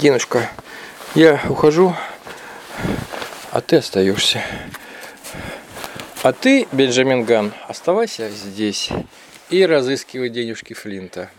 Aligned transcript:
Диночка, 0.00 0.50
я 1.14 1.40
ухожу, 1.48 1.96
а 3.50 3.62
ты 3.62 3.76
остаешься. 3.76 4.44
А 6.22 6.32
ты, 6.34 6.68
Бенджамин 6.70 7.24
Ган, 7.24 7.54
оставайся 7.66 8.28
здесь 8.28 8.90
и 9.48 9.64
разыскивай 9.64 10.28
денежки 10.28 10.74
Флинта. 10.74 11.30